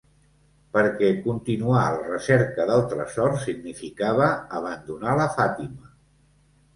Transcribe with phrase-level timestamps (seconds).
[0.75, 4.31] Perquè continuar la recerca del tresor significava
[4.61, 5.91] abandonar la Fàtima.